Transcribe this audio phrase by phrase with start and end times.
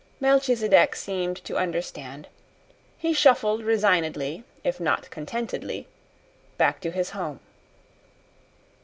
[0.19, 2.27] Melchisedec seemed to understand.
[2.97, 5.85] He shuffled resignedly, if not contentedly,
[6.57, 7.39] back to his home.